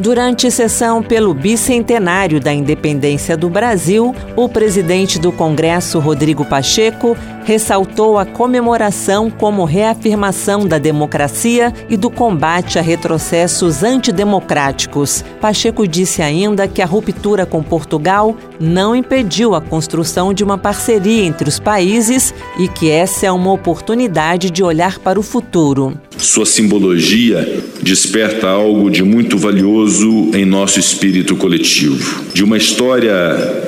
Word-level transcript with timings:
Durante 0.00 0.50
sessão 0.50 1.02
pelo 1.02 1.34
bicentenário 1.34 2.40
da 2.40 2.50
independência 2.50 3.36
do 3.36 3.50
Brasil, 3.50 4.14
o 4.34 4.48
presidente 4.48 5.18
do 5.18 5.30
Congresso, 5.30 5.98
Rodrigo 5.98 6.42
Pacheco, 6.42 7.14
ressaltou 7.44 8.16
a 8.16 8.24
comemoração 8.24 9.28
como 9.30 9.62
reafirmação 9.66 10.66
da 10.66 10.78
democracia 10.78 11.70
e 11.86 11.98
do 11.98 12.08
combate 12.08 12.78
a 12.78 12.82
retrocessos 12.82 13.82
antidemocráticos. 13.82 15.22
Pacheco 15.38 15.86
disse 15.86 16.22
ainda 16.22 16.66
que 16.66 16.80
a 16.80 16.86
ruptura 16.86 17.44
com 17.44 17.62
Portugal 17.62 18.34
não 18.58 18.96
impediu 18.96 19.54
a 19.54 19.60
construção 19.60 20.32
de 20.32 20.42
uma 20.42 20.56
parceria 20.56 21.26
entre 21.26 21.46
os 21.46 21.58
países 21.58 22.32
e 22.58 22.68
que 22.68 22.90
essa 22.90 23.26
é 23.26 23.30
uma 23.30 23.52
oportunidade 23.52 24.50
de 24.50 24.62
olhar 24.62 24.98
para 24.98 25.20
o 25.20 25.22
futuro. 25.22 25.94
Sua 26.20 26.44
simbologia 26.44 27.62
desperta 27.82 28.46
algo 28.46 28.90
de 28.90 29.02
muito 29.02 29.38
valioso 29.38 30.30
em 30.34 30.44
nosso 30.44 30.78
espírito 30.78 31.34
coletivo. 31.34 32.24
De 32.34 32.44
uma 32.44 32.58
história 32.58 33.12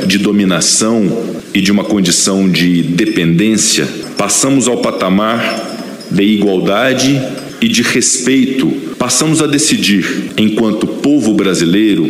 de 0.07 0.19
dominação 0.19 1.25
e 1.55 1.61
de 1.61 1.73
uma 1.73 1.83
condição 1.83 2.49
de 2.49 2.83
dependência, 2.83 3.89
passamos 4.19 4.69
ao 4.69 4.79
patamar 4.79 6.07
de 6.11 6.23
igualdade 6.23 7.21
e 7.61 7.69
de 7.69 7.83
respeito. 7.83 8.71
Passamos 8.99 9.41
a 9.41 9.47
decidir, 9.47 10.33
enquanto 10.37 10.87
povo 10.87 11.33
brasileiro, 11.33 12.07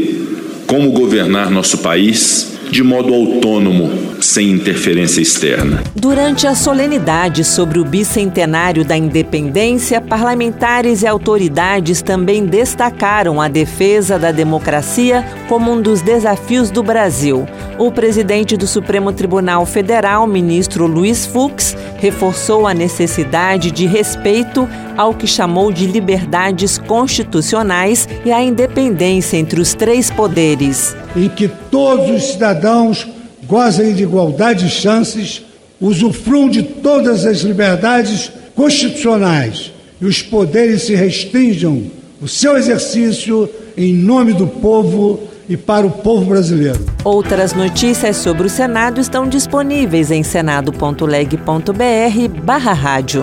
como 0.67 0.91
governar 0.91 1.51
nosso 1.51 1.79
país 1.79 2.52
de 2.73 2.83
modo 2.83 3.13
autônomo, 3.13 4.23
sem 4.23 4.51
interferência 4.51 5.21
externa. 5.21 5.83
Durante 5.95 6.47
a 6.47 6.55
solenidade 6.55 7.45
sobre 7.45 7.79
o 7.79 7.85
bicentenário 7.85 8.83
da 8.83 8.97
independência, 8.97 10.01
parlamentares 10.01 11.03
e 11.03 11.07
autoridades 11.07 12.01
também 12.01 12.47
destacaram 12.47 13.43
a 13.43 13.47
defesa 13.47 14.19
da 14.19 14.33
democracia 14.33 15.23
como 15.51 15.71
um 15.71 15.83
dos 15.83 16.01
desafios 16.01 16.71
do 16.71 16.83
Brasil. 16.83 17.47
O 17.79 17.93
presidente 17.93 18.57
do 18.57 18.67
Supremo 18.67 19.13
Tribunal 19.13 19.67
Federal, 19.67 20.27
ministro 20.27 20.87
Luiz 20.87 21.27
Fux, 21.27 21.77
reforçou 22.03 22.67
a 22.67 22.75
necessidade 22.75 23.71
de 23.71 23.87
respeito 23.87 24.69
ao 24.97 25.15
que 25.15 25.25
chamou 25.25 25.71
de 25.71 25.87
liberdades 25.87 26.77
constitucionais 26.77 28.09
e 28.25 28.33
a 28.33 28.43
independência 28.43 29.37
entre 29.37 29.61
os 29.61 29.73
três 29.73 30.11
poderes. 30.11 30.97
Em 31.15 31.29
que 31.29 31.47
todos 31.71 32.11
os 32.11 32.33
cidadãos 32.33 33.07
gozem 33.45 33.95
de 33.95 34.03
igualdade 34.03 34.65
de 34.65 34.71
chances, 34.71 35.43
usufruam 35.81 36.49
de 36.49 36.65
todas 36.65 37.25
as 37.25 37.43
liberdades 37.43 38.33
constitucionais 38.57 39.71
e 40.01 40.05
os 40.05 40.21
poderes 40.21 40.83
se 40.83 40.97
restringam 40.97 41.85
o 42.21 42.27
seu 42.27 42.57
exercício 42.57 43.49
em 43.77 43.95
nome 43.95 44.33
do 44.33 44.49
povo 44.49 45.21
e 45.53 45.57
para 45.57 45.87
o 45.87 45.91
povo 45.91 46.25
brasileiro. 46.25 46.81
Outras 47.05 47.53
notícias 47.53 48.17
sobre 48.17 48.47
o 48.47 48.51
Senado 48.51 49.01
estão 49.01 49.29
disponíveis 49.29 50.11
em 50.11 50.23
senado.leg.br 50.23 52.43
barra 52.43 52.73
rádio. 52.73 53.23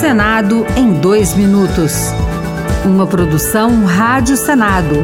Senado 0.00 0.66
em 0.76 0.94
dois 0.94 1.36
minutos. 1.36 2.08
Uma 2.84 3.06
produção 3.06 3.84
Rádio 3.84 4.36
Senado. 4.36 4.96